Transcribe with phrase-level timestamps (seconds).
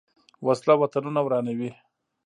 [0.45, 1.69] وسله وطنونه ورانوي